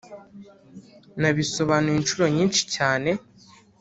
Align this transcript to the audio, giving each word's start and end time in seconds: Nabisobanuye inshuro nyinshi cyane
Nabisobanuye 1.21 1.97
inshuro 1.99 2.25
nyinshi 2.35 2.61
cyane 2.75 3.09